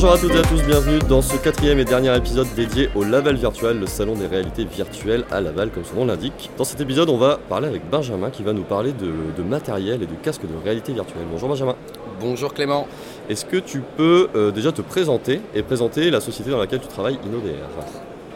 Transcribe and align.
Bonjour 0.00 0.12
à 0.12 0.18
toutes 0.18 0.30
et 0.30 0.38
à 0.38 0.42
tous, 0.42 0.62
bienvenue 0.62 1.00
dans 1.08 1.22
ce 1.22 1.36
quatrième 1.36 1.80
et 1.80 1.84
dernier 1.84 2.16
épisode 2.16 2.46
dédié 2.54 2.88
au 2.94 3.02
Laval 3.02 3.34
Virtual, 3.34 3.76
le 3.76 3.88
salon 3.88 4.14
des 4.14 4.28
réalités 4.28 4.64
virtuelles 4.64 5.24
à 5.28 5.40
Laval, 5.40 5.70
comme 5.70 5.84
son 5.84 5.96
nom 5.96 6.04
l'indique. 6.04 6.50
Dans 6.56 6.62
cet 6.62 6.80
épisode, 6.80 7.08
on 7.08 7.16
va 7.16 7.40
parler 7.48 7.66
avec 7.66 7.82
Benjamin 7.90 8.30
qui 8.30 8.44
va 8.44 8.52
nous 8.52 8.62
parler 8.62 8.92
de, 8.92 9.42
matériel 9.42 10.00
et 10.00 10.06
de 10.06 10.14
casques 10.14 10.46
de 10.46 10.54
réalité 10.64 10.92
virtuelle. 10.92 11.24
Bonjour 11.28 11.48
Benjamin. 11.48 11.74
Bonjour 12.20 12.54
Clément. 12.54 12.86
Est-ce 13.28 13.44
que 13.44 13.56
tu 13.56 13.82
peux 13.96 14.28
euh, 14.36 14.52
déjà 14.52 14.70
te 14.70 14.82
présenter 14.82 15.40
et 15.52 15.64
présenter 15.64 16.12
la 16.12 16.20
société 16.20 16.52
dans 16.52 16.60
laquelle 16.60 16.78
tu 16.78 16.86
travailles, 16.86 17.18
InnoVR? 17.26 17.66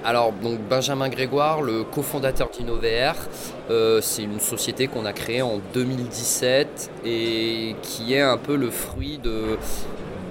Alors, 0.05 0.33
donc 0.33 0.59
Benjamin 0.69 1.09
Grégoire, 1.11 1.63
le 1.63 1.85
cofondateur 1.85 2.51
d'InnoVR, 2.51 3.15
euh, 3.71 4.01
c'est 4.01 4.25
une 4.25 4.41
société 4.41 4.89
qu'on 4.89 5.05
a 5.05 5.13
créée 5.13 5.43
en 5.43 5.61
2017 5.75 6.91
et 7.05 7.77
qui 7.83 8.15
est 8.15 8.21
un 8.21 8.37
peu 8.37 8.57
le 8.57 8.71
fruit 8.71 9.19
de, 9.19 9.57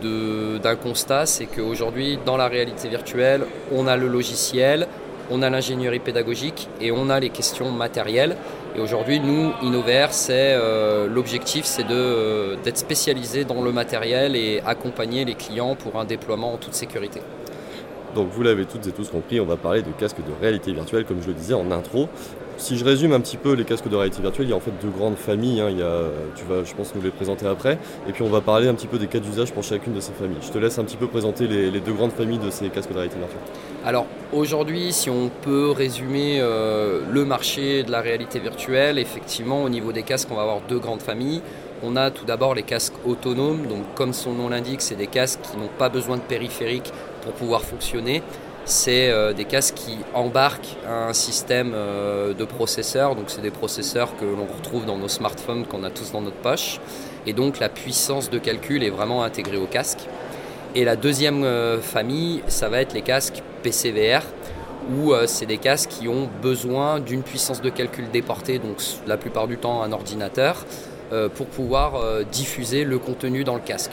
d'un 0.01 0.75
constat, 0.75 1.25
c'est 1.25 1.45
qu'aujourd'hui, 1.45 2.19
dans 2.25 2.37
la 2.37 2.47
réalité 2.47 2.89
virtuelle, 2.89 3.45
on 3.71 3.87
a 3.87 3.97
le 3.97 4.07
logiciel, 4.07 4.87
on 5.29 5.41
a 5.41 5.49
l'ingénierie 5.49 5.99
pédagogique 5.99 6.67
et 6.81 6.91
on 6.91 7.09
a 7.09 7.19
les 7.19 7.29
questions 7.29 7.71
matérielles. 7.71 8.35
Et 8.75 8.79
aujourd'hui, 8.79 9.19
nous, 9.19 9.51
InnoVR, 9.61 10.11
c'est 10.11 10.53
euh, 10.53 11.07
l'objectif, 11.07 11.65
c'est 11.65 11.89
euh, 11.89 12.55
d'être 12.63 12.77
spécialisé 12.77 13.43
dans 13.43 13.61
le 13.61 13.71
matériel 13.71 14.35
et 14.35 14.61
accompagner 14.65 15.25
les 15.25 15.35
clients 15.35 15.75
pour 15.75 15.99
un 15.99 16.05
déploiement 16.05 16.53
en 16.53 16.57
toute 16.57 16.73
sécurité. 16.73 17.21
Donc 18.15 18.29
vous 18.29 18.43
l'avez 18.43 18.65
toutes 18.65 18.87
et 18.87 18.91
tous 18.91 19.09
compris, 19.09 19.39
on 19.39 19.45
va 19.45 19.55
parler 19.55 19.81
de 19.81 19.91
casques 19.97 20.17
de 20.17 20.33
réalité 20.41 20.73
virtuelle, 20.73 21.05
comme 21.05 21.21
je 21.21 21.27
le 21.27 21.33
disais 21.33 21.53
en 21.53 21.71
intro. 21.71 22.09
Si 22.61 22.77
je 22.77 22.85
résume 22.85 23.11
un 23.11 23.19
petit 23.19 23.37
peu 23.37 23.53
les 23.53 23.65
casques 23.65 23.89
de 23.89 23.95
réalité 23.95 24.21
virtuelle, 24.21 24.45
il 24.45 24.51
y 24.51 24.53
a 24.53 24.55
en 24.55 24.59
fait 24.59 24.71
deux 24.83 24.91
grandes 24.91 25.17
familles. 25.17 25.61
Hein. 25.61 25.69
Il 25.71 25.79
y 25.79 25.81
a, 25.81 26.03
tu 26.35 26.45
vas, 26.45 26.63
je 26.63 26.75
pense, 26.75 26.93
nous 26.93 27.01
les 27.01 27.09
présenter 27.09 27.47
après. 27.47 27.79
Et 28.07 28.11
puis 28.11 28.21
on 28.21 28.29
va 28.29 28.39
parler 28.39 28.67
un 28.67 28.75
petit 28.75 28.85
peu 28.85 28.99
des 28.99 29.07
cas 29.07 29.17
d'usage 29.17 29.51
pour 29.51 29.63
chacune 29.63 29.95
de 29.95 29.99
ces 29.99 30.11
familles. 30.11 30.37
Je 30.43 30.51
te 30.51 30.59
laisse 30.59 30.77
un 30.77 30.83
petit 30.83 30.95
peu 30.95 31.07
présenter 31.07 31.47
les, 31.47 31.79
deux 31.79 31.93
grandes 31.93 32.11
familles 32.11 32.37
de 32.37 32.51
ces 32.51 32.69
casques 32.69 32.89
de 32.89 32.93
réalité 32.93 33.17
virtuelle. 33.17 33.41
Alors 33.83 34.05
aujourd'hui, 34.31 34.93
si 34.93 35.09
on 35.09 35.31
peut 35.41 35.71
résumer 35.71 36.37
euh, 36.39 37.01
le 37.11 37.25
marché 37.25 37.81
de 37.81 37.89
la 37.89 37.99
réalité 37.99 38.37
virtuelle, 38.37 38.99
effectivement, 38.99 39.63
au 39.63 39.69
niveau 39.69 39.91
des 39.91 40.03
casques, 40.03 40.29
on 40.29 40.35
va 40.35 40.43
avoir 40.43 40.61
deux 40.69 40.77
grandes 40.77 41.01
familles. 41.01 41.41
On 41.81 41.95
a 41.95 42.11
tout 42.11 42.25
d'abord 42.25 42.53
les 42.53 42.61
casques 42.61 42.93
autonomes, 43.07 43.65
donc 43.65 43.85
comme 43.95 44.13
son 44.13 44.33
nom 44.33 44.49
l'indique, 44.49 44.83
c'est 44.83 44.93
des 44.93 45.07
casques 45.07 45.39
qui 45.41 45.57
n'ont 45.57 45.71
pas 45.79 45.89
besoin 45.89 46.17
de 46.17 46.21
périphérique 46.21 46.93
pour 47.23 47.33
pouvoir 47.33 47.63
fonctionner. 47.63 48.21
C'est 48.65 49.09
euh, 49.09 49.33
des 49.33 49.45
casques 49.45 49.75
qui 49.75 49.97
embarquent 50.13 50.77
un 50.87 51.13
système 51.13 51.73
euh, 51.73 52.33
de 52.33 52.45
processeurs, 52.45 53.15
donc 53.15 53.25
c'est 53.27 53.41
des 53.41 53.49
processeurs 53.49 54.15
que 54.17 54.25
l'on 54.25 54.45
retrouve 54.45 54.85
dans 54.85 54.97
nos 54.97 55.07
smartphones 55.07 55.65
qu'on 55.65 55.83
a 55.83 55.89
tous 55.89 56.11
dans 56.11 56.21
notre 56.21 56.37
poche, 56.37 56.79
et 57.25 57.33
donc 57.33 57.59
la 57.59 57.69
puissance 57.69 58.29
de 58.29 58.37
calcul 58.37 58.83
est 58.83 58.91
vraiment 58.91 59.23
intégrée 59.23 59.57
au 59.57 59.65
casque. 59.65 60.01
Et 60.75 60.85
la 60.85 60.95
deuxième 60.95 61.43
euh, 61.43 61.81
famille, 61.81 62.43
ça 62.47 62.69
va 62.69 62.81
être 62.81 62.93
les 62.93 63.01
casques 63.01 63.41
PCVR, 63.63 64.21
où 64.95 65.13
c'est 65.27 65.45
des 65.45 65.59
casques 65.59 65.91
qui 65.91 66.07
ont 66.07 66.27
besoin 66.41 66.99
d'une 66.99 67.21
puissance 67.21 67.61
de 67.61 67.69
calcul 67.69 68.09
déportée, 68.11 68.57
donc 68.57 68.77
la 69.05 69.15
plupart 69.15 69.47
du 69.47 69.57
temps 69.57 69.83
un 69.83 69.91
ordinateur, 69.91 70.65
pour 71.35 71.45
pouvoir 71.45 72.01
diffuser 72.31 72.83
le 72.83 72.97
contenu 72.97 73.43
dans 73.43 73.53
le 73.53 73.61
casque. 73.61 73.91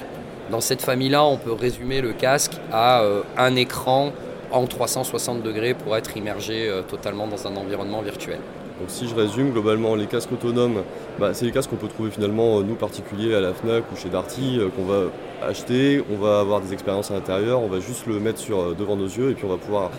Dans 0.50 0.62
cette 0.62 0.80
famille-là, 0.80 1.24
on 1.24 1.36
peut 1.36 1.52
résumer 1.52 2.00
le 2.00 2.14
casque 2.14 2.52
à 2.72 3.02
un 3.36 3.54
écran 3.54 4.12
en 4.50 4.66
360 4.66 5.42
degrés 5.42 5.74
pour 5.74 5.96
être 5.96 6.16
immergé 6.16 6.70
totalement 6.88 7.26
dans 7.26 7.46
un 7.46 7.56
environnement 7.56 8.00
virtuel. 8.02 8.38
Donc 8.80 8.90
si 8.90 9.08
je 9.08 9.14
résume, 9.14 9.50
globalement, 9.50 9.96
les 9.96 10.06
casques 10.06 10.30
autonomes, 10.32 10.82
bah, 11.18 11.34
c'est 11.34 11.44
les 11.44 11.50
casques 11.50 11.70
qu'on 11.70 11.76
peut 11.76 11.88
trouver 11.88 12.10
finalement, 12.10 12.60
nous 12.60 12.76
particuliers, 12.76 13.34
à 13.34 13.40
la 13.40 13.52
FNAC 13.52 13.84
ou 13.92 13.96
chez 13.96 14.08
Darty, 14.08 14.60
qu'on 14.76 14.84
va 14.84 15.10
acheter, 15.42 16.02
on 16.12 16.16
va 16.16 16.40
avoir 16.40 16.60
des 16.60 16.72
expériences 16.72 17.10
à 17.10 17.14
l'intérieur, 17.14 17.60
on 17.60 17.68
va 17.68 17.80
juste 17.80 18.06
le 18.06 18.20
mettre 18.20 18.38
sur, 18.38 18.76
devant 18.76 18.96
nos 18.96 19.06
yeux 19.06 19.30
et 19.30 19.34
puis 19.34 19.44
on 19.44 19.48
va 19.48 19.56
pouvoir 19.56 19.90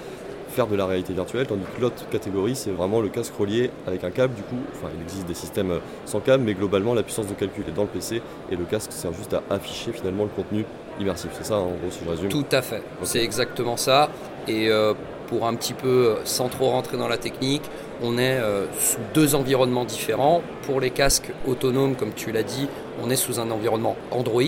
faire 0.49 0.67
de 0.67 0.75
la 0.75 0.85
réalité 0.85 1.13
virtuelle, 1.13 1.47
tandis 1.47 1.63
que 1.75 1.81
l'autre 1.81 2.07
catégorie, 2.09 2.55
c'est 2.55 2.71
vraiment 2.71 3.01
le 3.01 3.09
casque 3.09 3.33
relié 3.37 3.69
avec 3.87 4.03
un 4.03 4.09
câble. 4.09 4.33
Du 4.33 4.41
coup, 4.41 4.57
enfin, 4.73 4.87
il 4.95 5.03
existe 5.03 5.27
des 5.27 5.33
systèmes 5.33 5.71
euh, 5.71 5.79
sans 6.05 6.19
câble, 6.19 6.43
mais 6.43 6.53
globalement, 6.53 6.93
la 6.93 7.03
puissance 7.03 7.27
de 7.27 7.33
calcul 7.33 7.63
est 7.67 7.71
dans 7.71 7.83
le 7.83 7.87
PC 7.87 8.21
et 8.51 8.55
le 8.55 8.65
casque 8.65 8.91
sert 8.91 9.13
juste 9.13 9.33
à 9.33 9.43
afficher 9.49 9.91
finalement 9.91 10.23
le 10.23 10.29
contenu 10.29 10.65
immersif. 10.99 11.31
C'est 11.33 11.45
ça, 11.45 11.55
en 11.55 11.67
gros, 11.67 11.91
si 11.91 11.99
je 12.03 12.09
résume 12.09 12.29
Tout 12.29 12.45
à 12.51 12.61
fait. 12.61 12.81
C'est 13.03 13.23
exactement 13.23 13.77
ça. 13.77 14.09
Et 14.49 14.69
euh, 14.69 14.93
pour 15.27 15.47
un 15.47 15.55
petit 15.55 15.73
peu, 15.73 16.15
sans 16.25 16.49
trop 16.49 16.71
rentrer 16.71 16.97
dans 16.97 17.07
la 17.07 17.17
technique, 17.17 17.61
on 18.01 18.17
est 18.17 18.37
euh, 18.39 18.65
sous 18.77 18.99
deux 19.13 19.35
environnements 19.35 19.85
différents. 19.85 20.41
Pour 20.63 20.81
les 20.81 20.89
casques 20.89 21.31
autonomes, 21.47 21.95
comme 21.95 22.13
tu 22.13 22.31
l'as 22.31 22.43
dit, 22.43 22.67
on 23.01 23.09
est 23.09 23.15
sous 23.15 23.39
un 23.39 23.49
environnement 23.51 23.95
Android, 24.11 24.41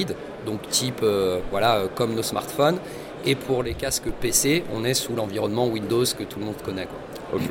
donc 0.45 0.67
type 0.69 1.05
voilà, 1.51 1.83
comme 1.95 2.15
nos 2.15 2.23
smartphones. 2.23 2.79
Et 3.25 3.35
pour 3.35 3.61
les 3.61 3.75
casques 3.75 4.09
PC, 4.19 4.63
on 4.73 4.83
est 4.83 4.95
sous 4.95 5.15
l'environnement 5.15 5.67
Windows 5.67 6.05
que 6.17 6.23
tout 6.23 6.39
le 6.39 6.45
monde 6.45 6.61
connaît. 6.65 6.87
Ok, 7.31 7.41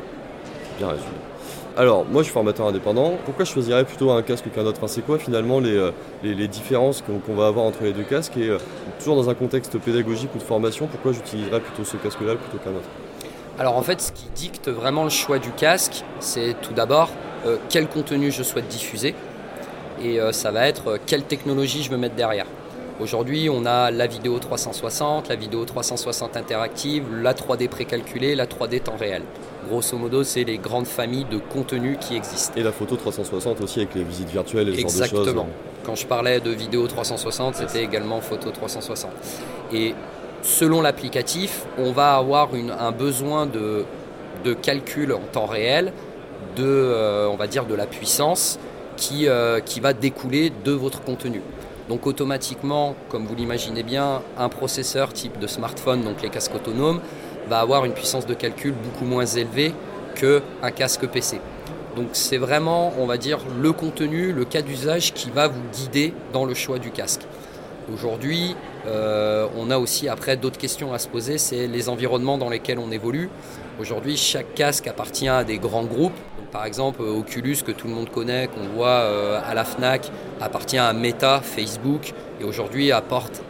bien 0.77 0.89
résumé. 0.89 1.30
Alors, 1.77 2.05
moi 2.05 2.21
je 2.21 2.25
suis 2.25 2.33
formateur 2.33 2.67
indépendant. 2.67 3.13
Pourquoi 3.23 3.45
je 3.45 3.51
choisirais 3.51 3.85
plutôt 3.85 4.11
un 4.11 4.21
casque 4.21 4.51
qu'un 4.53 4.65
autre? 4.65 4.85
C'est 4.87 5.05
quoi 5.05 5.17
finalement 5.17 5.61
les, 5.61 5.77
euh, 5.77 6.47
différences 6.47 7.01
qu'on 7.01 7.33
va 7.33 7.47
avoir 7.47 7.65
entre 7.65 7.83
les 7.83 7.93
deux 7.93 8.03
casques? 8.03 8.35
Et 8.35 8.49
euh, 8.49 8.57
toujours 8.99 9.15
dans 9.15 9.29
un 9.29 9.33
contexte 9.33 9.77
pédagogique 9.79 10.35
ou 10.35 10.37
de 10.37 10.43
formation, 10.43 10.87
pourquoi 10.87 11.13
j'utiliserais 11.13 11.61
plutôt 11.61 11.85
ce 11.85 11.95
casque-là 11.95 12.35
plutôt 12.35 12.57
qu'un 12.61 12.71
autre? 12.71 12.89
Alors 13.57 13.77
en 13.77 13.81
fait, 13.83 14.01
ce 14.01 14.11
qui 14.11 14.27
dicte 14.35 14.67
vraiment 14.67 15.05
le 15.05 15.09
choix 15.09 15.39
du 15.39 15.51
casque, 15.51 16.03
c'est 16.19 16.55
tout 16.61 16.73
d'abord 16.73 17.09
euh, 17.45 17.55
quel 17.69 17.87
contenu 17.87 18.31
je 18.31 18.43
souhaite 18.43 18.67
diffuser. 18.67 19.15
Et 20.03 20.19
ça 20.31 20.49
va 20.49 20.67
être 20.67 20.97
quelle 21.05 21.21
technologie 21.21 21.83
je 21.83 21.91
veux 21.91 21.97
mettre 21.97 22.15
derrière. 22.15 22.47
Aujourd'hui, 23.01 23.49
on 23.49 23.65
a 23.65 23.89
la 23.89 24.05
vidéo 24.05 24.37
360, 24.37 25.27
la 25.27 25.35
vidéo 25.35 25.65
360 25.65 26.37
interactive, 26.37 27.03
la 27.11 27.33
3D 27.33 27.67
précalculée, 27.67 28.35
la 28.35 28.45
3D 28.45 28.79
temps 28.81 28.95
réel. 28.95 29.23
Grosso 29.67 29.97
modo, 29.97 30.23
c'est 30.23 30.43
les 30.43 30.59
grandes 30.59 30.85
familles 30.85 31.25
de 31.25 31.39
contenus 31.39 31.97
qui 31.99 32.15
existent. 32.15 32.53
Et 32.55 32.61
la 32.61 32.71
photo 32.71 32.95
360 32.97 33.59
aussi 33.61 33.79
avec 33.79 33.95
les 33.95 34.03
visites 34.03 34.29
virtuelles 34.29 34.69
et 34.69 34.75
ce 34.75 34.81
Exactement. 34.81 35.23
genre 35.23 35.25
de 35.25 35.31
choses. 35.31 35.47
Exactement. 35.47 35.49
Quand 35.83 35.95
je 35.95 36.05
parlais 36.05 36.39
de 36.41 36.51
vidéo 36.51 36.85
360, 36.85 37.55
c'était 37.55 37.83
également 37.83 38.21
photo 38.21 38.51
360. 38.51 39.09
Et 39.73 39.95
selon 40.43 40.83
l'applicatif, 40.83 41.65
on 41.79 41.93
va 41.93 42.17
avoir 42.17 42.49
un 42.79 42.91
besoin 42.91 43.47
de, 43.47 43.83
calcul 44.61 45.11
en 45.11 45.21
temps 45.31 45.47
réel, 45.47 45.91
de, 46.55 46.63
euh, 46.65 47.27
on 47.29 47.35
va 47.35 47.47
dire, 47.47 47.65
de 47.65 47.73
la 47.73 47.87
puissance 47.87 48.59
qui, 48.95 49.27
euh, 49.27 49.59
qui 49.59 49.79
va 49.79 49.93
découler 49.93 50.51
de 50.63 50.71
votre 50.71 51.01
contenu. 51.01 51.41
Donc 51.91 52.07
automatiquement, 52.07 52.95
comme 53.09 53.25
vous 53.25 53.35
l'imaginez 53.35 53.83
bien, 53.83 54.21
un 54.37 54.47
processeur 54.47 55.11
type 55.11 55.37
de 55.39 55.45
smartphone, 55.45 56.05
donc 56.05 56.21
les 56.21 56.29
casques 56.29 56.55
autonomes, 56.55 57.01
va 57.49 57.59
avoir 57.59 57.83
une 57.83 57.91
puissance 57.91 58.25
de 58.25 58.33
calcul 58.33 58.71
beaucoup 58.71 59.03
moins 59.03 59.25
élevée 59.25 59.73
qu'un 60.15 60.71
casque 60.71 61.05
PC. 61.07 61.41
Donc 61.97 62.07
c'est 62.13 62.37
vraiment, 62.37 62.93
on 62.97 63.07
va 63.07 63.17
dire, 63.17 63.39
le 63.61 63.73
contenu, 63.73 64.31
le 64.31 64.45
cas 64.45 64.61
d'usage 64.61 65.11
qui 65.11 65.31
va 65.31 65.49
vous 65.49 65.63
guider 65.73 66.13
dans 66.31 66.45
le 66.45 66.53
choix 66.53 66.79
du 66.79 66.91
casque. 66.91 67.23
Aujourd'hui, 67.93 68.55
euh, 68.87 69.47
on 69.57 69.69
a 69.69 69.77
aussi 69.77 70.07
après 70.07 70.37
d'autres 70.37 70.57
questions 70.57 70.93
à 70.93 70.97
se 70.97 71.09
poser, 71.09 71.37
c'est 71.37 71.67
les 71.67 71.89
environnements 71.89 72.37
dans 72.37 72.49
lesquels 72.49 72.79
on 72.79 72.89
évolue. 72.89 73.29
Aujourd'hui, 73.81 74.15
chaque 74.15 74.53
casque 74.53 74.87
appartient 74.87 75.27
à 75.27 75.43
des 75.43 75.57
grands 75.57 75.83
groupes. 75.83 76.17
Par 76.51 76.65
exemple, 76.65 77.01
Oculus, 77.01 77.57
que 77.65 77.71
tout 77.71 77.87
le 77.87 77.93
monde 77.93 78.09
connaît, 78.09 78.47
qu'on 78.47 78.67
voit 78.75 78.87
euh, 78.87 79.39
à 79.45 79.53
la 79.53 79.63
FNAC, 79.63 80.11
appartient 80.39 80.77
à 80.77 80.91
Meta, 80.93 81.41
Facebook, 81.41 82.13
et 82.39 82.43
aujourd'hui 82.43 82.91
apporte, 82.91 83.41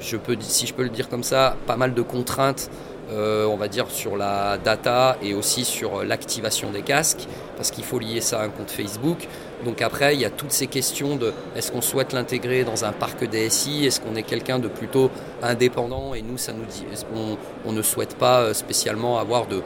je 0.00 0.16
peux, 0.16 0.36
si 0.40 0.66
je 0.66 0.74
peux 0.74 0.82
le 0.82 0.88
dire 0.88 1.08
comme 1.08 1.24
ça, 1.24 1.56
pas 1.66 1.76
mal 1.76 1.94
de 1.94 2.02
contraintes 2.02 2.70
euh, 3.12 3.44
on 3.44 3.56
va 3.56 3.68
dire, 3.68 3.90
sur 3.90 4.16
la 4.16 4.56
data 4.56 5.18
et 5.22 5.34
aussi 5.34 5.66
sur 5.66 6.02
l'activation 6.04 6.70
des 6.70 6.80
casques, 6.80 7.28
parce 7.54 7.70
qu'il 7.70 7.84
faut 7.84 7.98
lier 7.98 8.22
ça 8.22 8.40
à 8.40 8.44
un 8.44 8.48
compte 8.48 8.70
Facebook. 8.70 9.28
Donc 9.62 9.82
après, 9.82 10.14
il 10.14 10.20
y 10.20 10.24
a 10.24 10.30
toutes 10.30 10.52
ces 10.52 10.68
questions 10.68 11.16
de 11.16 11.34
est-ce 11.54 11.70
qu'on 11.70 11.82
souhaite 11.82 12.14
l'intégrer 12.14 12.64
dans 12.64 12.86
un 12.86 12.92
parc 12.92 13.28
DSI, 13.28 13.84
est-ce 13.84 14.00
qu'on 14.00 14.16
est 14.16 14.22
quelqu'un 14.22 14.58
de 14.58 14.68
plutôt 14.68 15.10
indépendant? 15.42 16.14
Et 16.14 16.22
nous, 16.22 16.38
ça 16.38 16.54
nous 16.54 16.64
dit, 16.64 16.86
on, 17.66 17.72
ne 17.72 17.82
souhaite 17.82 18.16
pas 18.16 18.40
euh, 18.40 18.54
spécialement 18.54 19.18
avoir 19.18 19.46
de, 19.48 19.62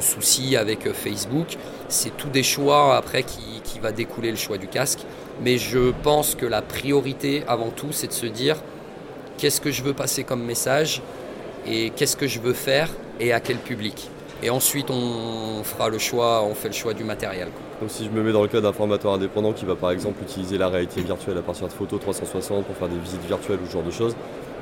soucis 0.00 0.56
avec 0.56 0.86
euh, 0.86 0.92
Facebook. 0.92 1.56
C'est 1.88 2.16
tout 2.16 2.28
des 2.28 2.42
choix 2.42 2.96
après 2.96 3.22
qui, 3.22 3.60
qui 3.64 3.78
va 3.78 3.92
découler 3.92 4.30
le 4.30 4.36
choix 4.36 4.58
du 4.58 4.68
casque. 4.68 5.00
Mais 5.42 5.58
je 5.58 5.92
pense 6.02 6.34
que 6.34 6.46
la 6.46 6.62
priorité 6.62 7.44
avant 7.46 7.70
tout, 7.70 7.92
c'est 7.92 8.08
de 8.08 8.12
se 8.12 8.26
dire 8.26 8.56
qu'est-ce 9.38 9.60
que 9.60 9.70
je 9.70 9.82
veux 9.82 9.92
passer 9.92 10.24
comme 10.24 10.42
message 10.42 11.02
et 11.66 11.90
qu'est-ce 11.90 12.16
que 12.16 12.26
je 12.26 12.40
veux 12.40 12.52
faire 12.52 12.88
et 13.20 13.32
à 13.32 13.40
quel 13.40 13.58
public. 13.58 14.08
Et 14.42 14.50
ensuite, 14.50 14.90
on 14.90 15.62
fera 15.64 15.88
le 15.88 15.98
choix, 15.98 16.42
on 16.44 16.54
fait 16.54 16.68
le 16.68 16.74
choix 16.74 16.94
du 16.94 17.04
matériel. 17.04 17.48
Donc 17.80 17.90
si 17.90 18.04
je 18.04 18.10
me 18.10 18.22
mets 18.22 18.32
dans 18.32 18.42
le 18.42 18.48
cas 18.48 18.60
d'un 18.60 18.72
formateur 18.72 19.12
indépendant 19.12 19.52
qui 19.52 19.64
va 19.64 19.74
par 19.74 19.90
exemple 19.90 20.22
utiliser 20.22 20.56
la 20.56 20.68
réalité 20.68 21.02
virtuelle 21.02 21.36
à 21.38 21.42
partir 21.42 21.66
de 21.66 21.72
photos 21.72 22.00
360 22.00 22.64
pour 22.64 22.76
faire 22.76 22.88
des 22.88 22.98
visites 22.98 23.24
virtuelles 23.26 23.58
ou 23.62 23.66
ce 23.66 23.72
genre 23.72 23.82
de 23.82 23.90
choses, 23.90 24.14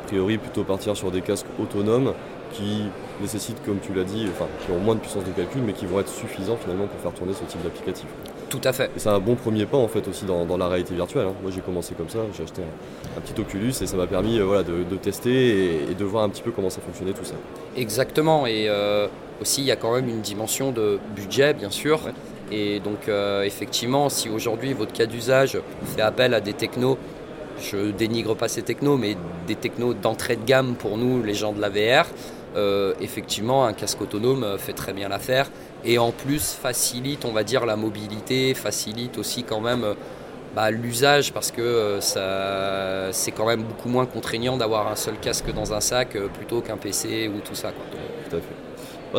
a 0.05 0.07
priori 0.07 0.39
plutôt 0.39 0.65
partir 0.65 0.97
sur 0.97 1.11
des 1.11 1.21
casques 1.21 1.47
autonomes 1.61 2.13
qui 2.55 2.85
nécessitent, 3.21 3.63
comme 3.65 3.79
tu 3.81 3.93
l'as 3.93 4.05
dit, 4.05 4.27
enfin, 4.31 4.47
qui 4.65 4.73
ont 4.73 4.79
moins 4.79 4.95
de 4.95 5.01
puissance 5.01 5.25
de 5.25 5.31
calcul, 5.31 5.61
mais 5.63 5.73
qui 5.73 5.87
vont 5.87 6.01
être 6.01 6.09
suffisants 6.09 6.57
finalement 6.57 6.87
pour 6.87 6.99
faire 7.01 7.13
tourner 7.13 7.35
ce 7.35 7.45
type 7.45 7.63
d'applicatif. 7.63 8.07
Tout 8.49 8.61
à 8.65 8.73
fait. 8.73 8.91
C'est 8.97 9.09
un 9.09 9.19
bon 9.19 9.35
premier 9.35 9.67
pas 9.67 9.77
en 9.79 9.89
fait 9.89 10.07
aussi 10.09 10.25
dans, 10.25 10.57
la 10.57 10.69
réalité 10.69 10.95
virtuelle. 10.95 11.27
hein. 11.27 11.35
Moi 11.43 11.51
j'ai 11.53 11.61
commencé 11.61 11.95
comme 11.95 12.09
ça, 12.09 12.21
j'ai 12.37 12.45
acheté 12.45 12.63
un, 12.63 13.19
un 13.19 13.21
petit 13.21 13.41
Oculus 13.41 13.71
et 13.83 13.87
ça 13.87 13.97
m'a 13.97 14.07
permis 14.07 14.39
euh, 14.39 14.45
voilà, 14.45 14.63
de, 14.63 14.85
de 14.89 14.97
tester 14.97 15.31
et, 15.31 15.91
et 15.91 15.95
de 15.95 16.05
voir 16.05 16.23
un 16.25 16.29
petit 16.29 16.43
peu 16.43 16.53
comment 16.53 16.71
ça 16.71 16.81
fonctionnait 16.81 17.13
tout 17.13 17.25
ça. 17.25 17.35
Exactement. 17.77 18.47
Et 18.47 18.67
euh, 18.69 19.09
aussi, 19.41 19.63
il 19.63 19.67
y 19.67 19.73
a 19.73 19.77
quand 19.77 19.93
même 19.93 20.09
une 20.09 20.21
dimension 20.21 20.71
de 20.71 20.99
budget, 21.17 21.55
bien 21.55 21.71
sûr. 21.71 22.05
Ouais. 22.05 22.13
Et 22.53 22.81
donc, 22.81 23.09
euh, 23.09 23.43
effectivement, 23.43 24.09
si 24.09 24.29
aujourd'hui 24.29 24.73
votre 24.75 24.93
cas 24.93 25.07
d'usage 25.07 25.59
fait 25.97 26.03
appel 26.03 26.35
à 26.35 26.41
des 26.41 26.53
technos, 26.53 26.99
je 27.61 27.91
dénigre 27.91 28.37
pas 28.37 28.49
ces 28.49 28.63
technos, 28.63 28.97
mais 28.97 29.17
des 29.47 29.55
technos 29.57 29.95
d'entrée 29.95 30.37
de 30.37 30.45
gamme 30.45 30.75
pour 30.75 30.97
nous, 30.99 31.23
les 31.23 31.35
gens 31.35 31.53
de 31.53 31.61
la 31.61 31.69
VR, 31.69 32.07
euh, 32.57 32.95
effectivement, 33.01 33.65
un 33.65 33.73
casque 33.73 34.01
autonome 34.01 34.57
fait 34.59 34.73
très 34.73 34.93
bien 34.93 35.09
l'affaire. 35.09 35.51
Et 35.85 35.99
en 35.99 36.13
plus, 36.13 36.53
facilite, 36.53 37.25
on 37.25 37.33
va 37.33 37.45
dire, 37.45 37.67
la 37.67 37.77
mobilité, 37.77 38.55
facilite 38.55 39.19
aussi 39.19 39.45
quand 39.45 39.61
même 39.61 39.85
euh, 39.85 39.95
bah, 40.55 40.71
l'usage 40.71 41.33
parce 41.33 41.51
que 41.51 41.61
euh, 41.61 42.01
ça, 42.01 43.13
c'est 43.13 43.33
quand 43.33 43.47
même 43.47 43.65
beaucoup 43.65 43.89
moins 43.89 44.07
contraignant 44.07 44.57
d'avoir 44.57 44.89
un 44.89 44.97
seul 44.97 45.19
casque 45.21 45.53
dans 45.53 45.73
un 45.75 45.81
sac 45.81 46.17
plutôt 46.35 46.61
qu'un 46.61 46.77
PC 46.77 47.29
ou 47.29 47.41
tout 47.41 47.55
ça. 47.55 47.73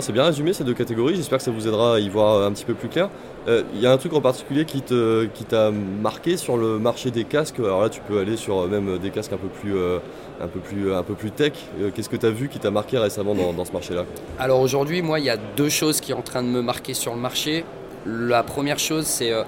C'est 0.01 0.11
bien 0.11 0.25
résumé 0.25 0.51
ces 0.51 0.63
deux 0.65 0.73
catégories, 0.73 1.15
j'espère 1.15 1.37
que 1.37 1.43
ça 1.43 1.51
vous 1.51 1.67
aidera 1.67 1.95
à 1.95 1.99
y 1.99 2.09
voir 2.09 2.45
un 2.45 2.51
petit 2.51 2.65
peu 2.65 2.73
plus 2.73 2.89
clair. 2.89 3.09
Euh, 3.47 3.63
Il 3.73 3.79
y 3.79 3.87
a 3.87 3.91
un 3.91 3.97
truc 3.97 4.13
en 4.13 4.21
particulier 4.21 4.65
qui 4.65 4.81
t'a 4.81 5.71
marqué 5.71 6.35
sur 6.37 6.57
le 6.57 6.79
marché 6.79 7.11
des 7.11 7.23
casques? 7.23 7.59
Alors 7.59 7.81
là, 7.81 7.89
tu 7.89 8.01
peux 8.01 8.19
aller 8.19 8.35
sur 8.35 8.59
euh, 8.59 8.67
même 8.67 8.97
des 8.97 9.09
casques 9.09 9.31
un 9.31 9.37
peu 9.37 9.47
plus, 9.47 9.75
euh, 9.77 9.99
un 10.41 10.47
peu 10.47 10.59
plus, 10.59 10.93
un 10.93 11.03
peu 11.03 11.13
plus 11.13 11.31
tech. 11.31 11.53
Euh, 11.79 11.91
Qu'est-ce 11.95 12.09
que 12.09 12.17
tu 12.17 12.25
as 12.25 12.31
vu 12.31 12.49
qui 12.49 12.59
t'a 12.59 12.71
marqué 12.71 12.97
récemment 12.97 13.35
dans, 13.35 13.53
dans 13.53 13.63
ce 13.63 13.71
marché-là? 13.71 14.03
Alors 14.37 14.59
aujourd'hui, 14.59 15.01
moi, 15.01 15.19
il 15.19 15.25
y 15.25 15.29
a 15.29 15.37
deux 15.37 15.69
choses 15.69 16.01
qui 16.01 16.11
sont 16.11 16.17
en 16.19 16.23
train 16.23 16.43
de 16.43 16.49
me 16.49 16.61
marquer 16.61 16.93
sur 16.93 17.13
le 17.15 17.21
marché. 17.21 17.63
La 18.05 18.43
première 18.43 18.79
chose, 18.79 19.05
c'est 19.05 19.31
euh, 19.31 19.43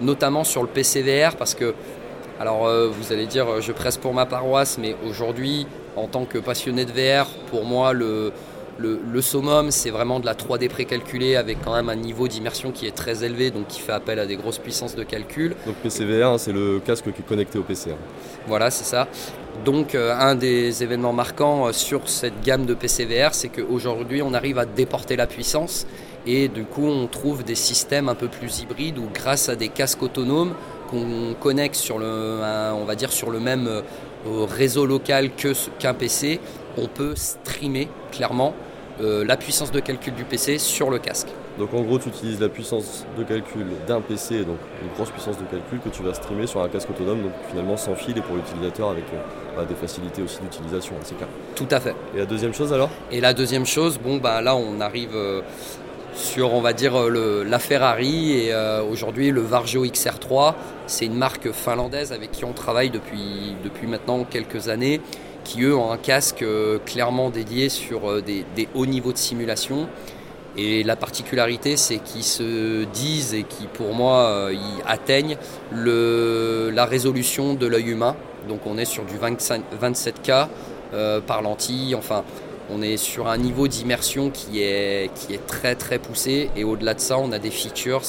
notamment 0.00 0.44
sur 0.44 0.62
le 0.62 0.68
PCVR, 0.68 1.36
parce 1.36 1.54
que, 1.54 1.74
alors 2.40 2.66
euh, 2.66 2.88
vous 2.88 3.12
allez 3.12 3.26
dire, 3.26 3.46
euh, 3.48 3.60
je 3.60 3.72
presse 3.72 3.96
pour 3.96 4.14
ma 4.14 4.26
paroisse, 4.26 4.78
mais 4.78 4.94
aujourd'hui, 5.08 5.66
en 5.96 6.06
tant 6.06 6.24
que 6.24 6.38
passionné 6.38 6.84
de 6.84 6.92
VR, 6.92 7.26
pour 7.50 7.64
moi, 7.64 7.92
le, 7.92 8.32
le, 8.78 9.00
le 9.12 9.22
summum, 9.22 9.70
c'est 9.70 9.90
vraiment 9.90 10.20
de 10.20 10.26
la 10.26 10.34
3D 10.34 10.68
précalculée 10.68 11.36
avec 11.36 11.58
quand 11.64 11.74
même 11.74 11.88
un 11.88 11.96
niveau 11.96 12.28
d'immersion 12.28 12.70
qui 12.70 12.86
est 12.86 12.94
très 12.94 13.24
élevé, 13.24 13.50
donc 13.50 13.66
qui 13.68 13.80
fait 13.80 13.92
appel 13.92 14.18
à 14.18 14.26
des 14.26 14.36
grosses 14.36 14.58
puissances 14.58 14.94
de 14.94 15.02
calcul. 15.02 15.54
Donc 15.66 15.76
PCVR, 15.76 16.28
hein, 16.28 16.38
c'est 16.38 16.52
le 16.52 16.80
casque 16.80 17.04
qui 17.04 17.20
est 17.20 17.26
connecté 17.26 17.58
au 17.58 17.62
PC. 17.62 17.90
hein. 17.90 17.96
Voilà, 18.46 18.70
c'est 18.70 18.84
ça. 18.84 19.08
Donc, 19.64 19.94
euh, 19.96 20.14
un 20.16 20.36
des 20.36 20.82
événements 20.84 21.12
marquants 21.12 21.66
euh, 21.66 21.72
sur 21.72 22.08
cette 22.08 22.40
gamme 22.44 22.64
de 22.64 22.74
PCVR, 22.74 23.34
c'est 23.34 23.48
qu'aujourd'hui, 23.48 24.22
on 24.22 24.32
arrive 24.32 24.58
à 24.58 24.64
déporter 24.64 25.16
la 25.16 25.26
puissance 25.26 25.86
et 26.26 26.46
du 26.48 26.62
coup, 26.64 26.86
on 26.86 27.08
trouve 27.08 27.42
des 27.42 27.56
systèmes 27.56 28.08
un 28.08 28.14
peu 28.14 28.28
plus 28.28 28.60
hybrides 28.60 28.98
où, 28.98 29.08
grâce 29.12 29.48
à 29.48 29.56
des 29.56 29.68
casques 29.68 30.02
autonomes 30.02 30.52
qu'on 30.88 31.34
connecte 31.40 31.74
sur 31.74 31.98
le, 31.98 32.40
on 32.74 32.84
va 32.84 32.94
dire 32.94 33.10
sur 33.12 33.30
le 33.30 33.40
même 33.40 33.66
euh, 33.66 33.82
réseau 34.46 34.86
local 34.86 35.30
que 35.36 35.52
qu'un 35.78 35.94
PC, 35.94 36.38
on 36.76 36.86
peut 36.86 37.14
streamer 37.16 37.88
clairement 38.12 38.54
euh, 39.00 39.24
la 39.24 39.36
puissance 39.36 39.70
de 39.70 39.78
calcul 39.78 40.12
du 40.14 40.24
PC 40.24 40.58
sur 40.58 40.90
le 40.90 40.98
casque. 40.98 41.28
Donc 41.56 41.72
en 41.72 41.82
gros, 41.82 41.98
tu 41.98 42.08
utilises 42.08 42.40
la 42.40 42.48
puissance 42.48 43.04
de 43.16 43.22
calcul 43.22 43.66
d'un 43.86 44.00
PC, 44.00 44.44
donc 44.44 44.58
une 44.82 44.92
grosse 44.94 45.10
puissance 45.10 45.38
de 45.38 45.44
calcul 45.44 45.78
que 45.84 45.88
tu 45.88 46.02
vas 46.02 46.14
streamer 46.14 46.46
sur 46.46 46.62
un 46.62 46.68
casque 46.68 46.90
autonome, 46.90 47.22
donc 47.22 47.32
finalement 47.48 47.76
sans 47.76 47.94
fil 47.94 48.18
et 48.18 48.20
pour 48.20 48.36
l'utilisateur 48.36 48.90
avec 48.90 49.04
euh, 49.14 49.18
bah, 49.56 49.64
des 49.64 49.74
facilités 49.74 50.22
aussi 50.22 50.40
d'utilisation, 50.40 50.94
hein, 50.96 51.04
c'est 51.04 51.16
clair. 51.16 51.28
Tout 51.54 51.68
à 51.70 51.78
fait. 51.78 51.94
Et 52.14 52.18
la 52.18 52.26
deuxième 52.26 52.52
chose 52.52 52.72
alors? 52.72 52.90
Et 53.12 53.20
la 53.20 53.34
deuxième 53.34 53.66
chose, 53.66 53.98
bon 53.98 54.16
bah 54.16 54.40
là 54.40 54.56
on 54.56 54.80
arrive 54.80 55.14
euh, 55.14 55.42
sur 56.14 56.52
on 56.54 56.60
va 56.60 56.72
dire 56.72 57.08
le, 57.08 57.44
la 57.44 57.60
Ferrari 57.60 58.32
et 58.32 58.54
aujourd'hui 58.90 59.30
le 59.30 59.42
Varjo 59.42 59.84
XR3, 59.86 60.54
c'est 60.88 61.04
une 61.04 61.14
marque 61.14 61.52
finlandaise 61.52 62.12
avec 62.12 62.32
qui 62.32 62.44
on 62.44 62.52
travaille 62.52 62.90
depuis, 62.90 63.54
depuis 63.62 63.86
maintenant 63.86 64.24
quelques 64.24 64.68
années, 64.68 65.00
qui 65.48 65.62
eux 65.62 65.74
ont 65.74 65.90
un 65.90 65.96
casque 65.96 66.42
euh, 66.42 66.78
clairement 66.84 67.30
dédié 67.30 67.70
sur 67.70 68.10
euh, 68.10 68.22
des, 68.22 68.68
hauts 68.74 68.86
niveaux 68.86 69.12
de 69.12 69.18
simulation. 69.18 69.88
Et 70.56 70.82
la 70.82 70.96
particularité, 70.96 71.76
c'est 71.76 71.98
qu'ils 71.98 72.24
se 72.24 72.84
disent 72.84 73.32
et 73.32 73.44
qui, 73.44 73.66
pour 73.66 73.94
moi, 73.94 74.24
euh, 74.24 74.52
ils 74.52 74.82
atteignent 74.86 75.36
le, 75.72 76.70
la 76.74 76.84
résolution 76.84 77.54
de 77.54 77.66
l'œil 77.66 77.90
humain. 77.90 78.14
Donc, 78.48 78.66
on 78.66 78.76
est 78.76 78.84
sur 78.84 79.04
du 79.04 79.16
25 79.16 79.62
27K 79.80 80.48
euh, 80.94 81.20
par 81.20 81.42
lentille. 81.42 81.94
Enfin, 81.94 82.24
on 82.70 82.82
est 82.82 82.96
sur 82.96 83.28
un 83.28 83.36
niveau 83.36 83.68
d'immersion 83.68 84.30
qui 84.30 84.62
est, 84.62 85.10
très 85.46 85.74
très 85.74 85.98
poussé. 85.98 86.50
Et 86.56 86.64
au-delà 86.64 86.94
de 86.94 87.00
ça, 87.00 87.18
on 87.18 87.32
a 87.32 87.38
des 87.38 87.50
features 87.50 88.02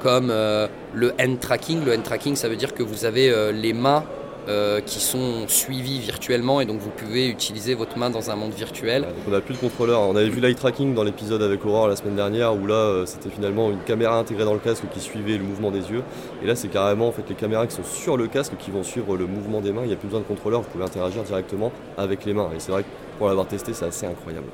comme 0.00 0.30
euh, 0.30 0.66
le 0.94 1.14
hand 1.20 1.38
tracking. 1.40 1.84
Le 1.84 1.94
hand 1.94 2.02
tracking, 2.02 2.36
ça 2.36 2.48
veut 2.48 2.56
dire 2.56 2.74
que 2.74 2.82
vous 2.82 3.04
avez 3.04 3.28
euh, 3.30 3.52
les 3.52 3.72
mains 3.72 4.04
euh, 4.48 4.80
qui 4.80 5.00
sont 5.00 5.46
suivies 5.46 6.00
virtuellement 6.00 6.60
et 6.60 6.66
donc 6.66 6.80
vous 6.80 6.90
pouvez 6.90 7.28
utiliser 7.28 7.74
votre 7.74 7.96
main 7.98 8.10
dans 8.10 8.30
un 8.30 8.36
monde 8.36 8.52
virtuel. 8.52 9.06
On 9.28 9.30
n'a 9.30 9.40
plus 9.40 9.54
de 9.54 9.60
contrôleur. 9.60 10.00
On 10.00 10.16
avait 10.16 10.28
vu 10.28 10.40
l'eye 10.40 10.54
tracking 10.54 10.94
dans 10.94 11.04
l'épisode 11.04 11.42
avec 11.42 11.64
Aurore 11.64 11.86
la 11.88 11.96
semaine 11.96 12.16
dernière 12.16 12.54
où 12.54 12.66
là 12.66 12.74
euh, 12.74 13.06
c'était 13.06 13.30
finalement 13.30 13.70
une 13.70 13.82
caméra 13.82 14.18
intégrée 14.18 14.44
dans 14.44 14.54
le 14.54 14.58
casque 14.58 14.84
qui 14.92 15.00
suivait 15.00 15.36
le 15.36 15.44
mouvement 15.44 15.70
des 15.70 15.90
yeux. 15.90 16.02
Et 16.42 16.46
là 16.46 16.56
c'est 16.56 16.68
carrément 16.68 17.08
en 17.08 17.12
fait 17.12 17.22
les 17.28 17.36
caméras 17.36 17.66
qui 17.66 17.76
sont 17.76 17.84
sur 17.84 18.16
le 18.16 18.26
casque 18.26 18.54
qui 18.58 18.70
vont 18.70 18.82
suivre 18.82 19.16
le 19.16 19.26
mouvement 19.26 19.60
des 19.60 19.72
mains. 19.72 19.82
Il 19.84 19.88
n'y 19.88 19.94
a 19.94 19.96
plus 19.96 20.08
besoin 20.08 20.20
de 20.20 20.26
contrôleur, 20.26 20.62
vous 20.62 20.68
pouvez 20.70 20.84
interagir 20.84 21.22
directement 21.22 21.70
avec 21.96 22.24
les 22.24 22.34
mains. 22.34 22.50
Et 22.56 22.58
c'est 22.58 22.72
vrai 22.72 22.82
que 22.82 22.88
pour 23.18 23.28
l'avoir 23.28 23.46
testé 23.46 23.72
c'est 23.72 23.86
assez 23.86 24.06
incroyable. 24.06 24.48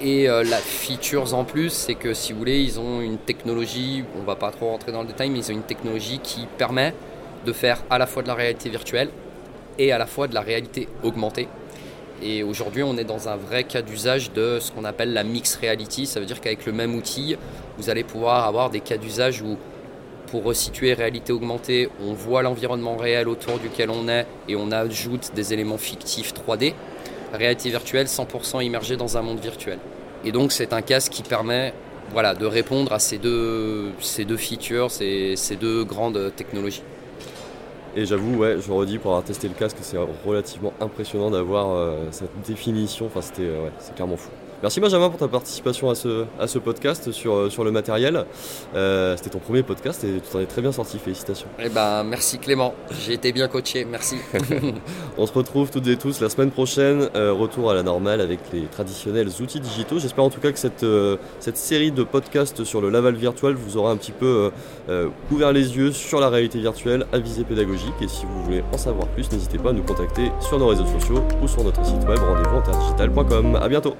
Et 0.00 0.28
euh, 0.28 0.44
la 0.44 0.58
features 0.58 1.32
en 1.32 1.44
plus, 1.44 1.70
c'est 1.70 1.94
que 1.94 2.12
si 2.12 2.32
vous 2.32 2.40
voulez, 2.40 2.60
ils 2.60 2.78
ont 2.78 3.00
une 3.00 3.16
technologie, 3.16 4.04
on 4.20 4.24
va 4.24 4.36
pas 4.36 4.50
trop 4.50 4.66
rentrer 4.68 4.92
dans 4.92 5.00
le 5.00 5.08
détail, 5.08 5.30
mais 5.30 5.38
ils 5.38 5.50
ont 5.50 5.54
une 5.54 5.62
technologie 5.62 6.18
qui 6.22 6.46
permet 6.58 6.92
de 7.46 7.52
faire 7.54 7.82
à 7.88 7.96
la 7.96 8.06
fois 8.06 8.22
de 8.22 8.28
la 8.28 8.34
réalité 8.34 8.68
virtuelle 8.68 9.08
et 9.78 9.92
à 9.92 9.98
la 9.98 10.06
fois 10.06 10.28
de 10.28 10.34
la 10.34 10.42
réalité 10.42 10.88
augmentée. 11.02 11.48
Et 12.22 12.42
aujourd'hui, 12.42 12.82
on 12.82 12.96
est 12.96 13.04
dans 13.04 13.28
un 13.28 13.36
vrai 13.36 13.64
cas 13.64 13.82
d'usage 13.82 14.32
de 14.32 14.58
ce 14.60 14.72
qu'on 14.72 14.84
appelle 14.84 15.12
la 15.12 15.22
mix 15.22 15.56
reality. 15.56 16.06
Ça 16.06 16.18
veut 16.18 16.26
dire 16.26 16.40
qu'avec 16.40 16.64
le 16.64 16.72
même 16.72 16.94
outil, 16.94 17.36
vous 17.78 17.90
allez 17.90 18.04
pouvoir 18.04 18.46
avoir 18.46 18.70
des 18.70 18.80
cas 18.80 18.96
d'usage 18.96 19.42
où, 19.42 19.58
pour 20.28 20.44
resituer 20.44 20.94
réalité 20.94 21.32
augmentée, 21.32 21.90
on 22.02 22.14
voit 22.14 22.42
l'environnement 22.42 22.96
réel 22.96 23.28
autour 23.28 23.58
duquel 23.58 23.90
on 23.90 24.08
est 24.08 24.26
et 24.48 24.56
on 24.56 24.72
ajoute 24.72 25.32
des 25.34 25.52
éléments 25.52 25.78
fictifs 25.78 26.32
3D. 26.32 26.72
Réalité 27.34 27.68
virtuelle 27.68 28.06
100% 28.06 28.64
immergée 28.64 28.96
dans 28.96 29.18
un 29.18 29.22
monde 29.22 29.40
virtuel. 29.40 29.78
Et 30.24 30.32
donc, 30.32 30.52
c'est 30.52 30.72
un 30.72 30.80
casque 30.80 31.12
qui 31.12 31.22
permet 31.22 31.74
voilà, 32.12 32.34
de 32.34 32.46
répondre 32.46 32.92
à 32.92 32.98
ces 32.98 33.18
deux, 33.18 33.90
ces 34.00 34.24
deux 34.24 34.36
features, 34.38 34.90
ces, 34.90 35.36
ces 35.36 35.56
deux 35.56 35.84
grandes 35.84 36.32
technologies. 36.34 36.82
Et 37.98 38.04
j'avoue, 38.04 38.36
ouais, 38.36 38.60
je 38.60 38.70
redis 38.70 38.98
pour 38.98 39.12
avoir 39.12 39.24
testé 39.24 39.48
le 39.48 39.54
casque, 39.54 39.78
c'est 39.80 39.96
relativement 40.26 40.74
impressionnant 40.80 41.30
d'avoir 41.30 41.70
euh, 41.70 42.08
cette 42.10 42.42
définition. 42.46 43.06
Enfin, 43.06 43.22
c'était, 43.22 43.46
euh, 43.46 43.64
ouais, 43.64 43.72
c'est 43.78 43.94
clairement 43.94 44.18
fou. 44.18 44.28
Merci 44.66 44.80
Benjamin 44.80 45.10
pour 45.10 45.20
ta 45.20 45.28
participation 45.28 45.90
à 45.90 45.94
ce, 45.94 46.24
à 46.40 46.48
ce 46.48 46.58
podcast 46.58 47.12
sur, 47.12 47.34
euh, 47.34 47.50
sur 47.50 47.62
le 47.62 47.70
matériel. 47.70 48.24
Euh, 48.74 49.16
c'était 49.16 49.30
ton 49.30 49.38
premier 49.38 49.62
podcast 49.62 50.02
et 50.02 50.14
tu 50.14 50.28
t'en 50.28 50.40
es 50.40 50.46
très 50.46 50.60
bien 50.60 50.72
sorti. 50.72 50.98
Félicitations. 50.98 51.46
Eh 51.60 51.68
ben, 51.68 52.02
merci 52.02 52.40
Clément, 52.40 52.74
j'ai 53.00 53.12
été 53.12 53.30
bien 53.30 53.46
coaché, 53.46 53.84
merci. 53.84 54.16
On 55.18 55.24
se 55.24 55.32
retrouve 55.32 55.70
toutes 55.70 55.86
et 55.86 55.96
tous 55.96 56.20
la 56.20 56.28
semaine 56.28 56.50
prochaine. 56.50 57.08
euh, 57.14 57.32
retour 57.32 57.70
à 57.70 57.74
la 57.74 57.84
normale 57.84 58.20
avec 58.20 58.40
les 58.52 58.62
traditionnels 58.62 59.28
outils 59.40 59.60
digitaux. 59.60 60.00
J'espère 60.00 60.24
en 60.24 60.30
tout 60.30 60.40
cas 60.40 60.50
que 60.50 60.58
cette, 60.58 60.82
euh, 60.82 61.16
cette 61.38 61.58
série 61.58 61.92
de 61.92 62.02
podcasts 62.02 62.64
sur 62.64 62.80
le 62.80 62.90
Laval 62.90 63.14
virtuel 63.14 63.54
vous 63.54 63.76
aura 63.76 63.92
un 63.92 63.96
petit 63.96 64.10
peu 64.10 64.50
ouvert 65.30 65.52
les 65.52 65.76
yeux 65.76 65.92
sur 65.92 66.18
la 66.18 66.28
réalité 66.28 66.58
virtuelle 66.58 67.06
à 67.12 67.20
visée 67.20 67.44
pédagogique. 67.44 67.94
Et 68.00 68.08
si 68.08 68.26
vous 68.26 68.42
voulez 68.42 68.64
en 68.72 68.78
savoir 68.78 69.06
plus, 69.06 69.30
n'hésitez 69.30 69.58
pas 69.58 69.70
à 69.70 69.72
nous 69.72 69.84
contacter 69.84 70.32
sur 70.40 70.58
nos 70.58 70.66
réseaux 70.66 70.86
sociaux 70.86 71.22
ou 71.40 71.46
sur 71.46 71.62
notre 71.62 71.86
site 71.86 72.02
web 72.08 72.18
rendez-vous 72.18 72.56
interdigital.com. 72.56 73.54
À 73.62 73.68
bientôt. 73.68 73.94